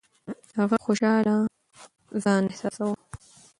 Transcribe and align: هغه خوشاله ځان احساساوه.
هغه 0.59 0.75
خوشاله 0.85 1.35
ځان 2.23 2.43
احساساوه. 2.51 2.97